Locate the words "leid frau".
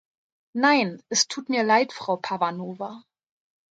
1.63-2.17